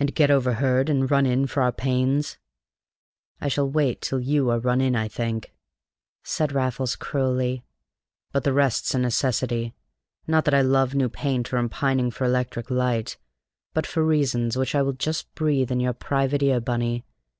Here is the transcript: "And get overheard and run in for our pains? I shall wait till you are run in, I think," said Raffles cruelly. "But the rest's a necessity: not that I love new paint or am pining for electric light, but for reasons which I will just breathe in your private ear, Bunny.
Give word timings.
"And 0.00 0.12
get 0.12 0.28
overheard 0.28 0.90
and 0.90 1.08
run 1.08 1.24
in 1.24 1.46
for 1.46 1.62
our 1.62 1.70
pains? 1.70 2.36
I 3.40 3.46
shall 3.46 3.70
wait 3.70 4.00
till 4.00 4.18
you 4.18 4.50
are 4.50 4.58
run 4.58 4.80
in, 4.80 4.96
I 4.96 5.06
think," 5.06 5.54
said 6.24 6.50
Raffles 6.50 6.96
cruelly. 6.96 7.62
"But 8.32 8.42
the 8.42 8.52
rest's 8.52 8.92
a 8.92 8.98
necessity: 8.98 9.72
not 10.26 10.46
that 10.46 10.54
I 10.54 10.62
love 10.62 10.96
new 10.96 11.08
paint 11.08 11.52
or 11.52 11.58
am 11.58 11.68
pining 11.68 12.10
for 12.10 12.24
electric 12.24 12.72
light, 12.72 13.18
but 13.72 13.86
for 13.86 14.04
reasons 14.04 14.56
which 14.56 14.74
I 14.74 14.82
will 14.82 14.94
just 14.94 15.32
breathe 15.36 15.70
in 15.70 15.78
your 15.78 15.92
private 15.92 16.42
ear, 16.42 16.58
Bunny. 16.58 17.04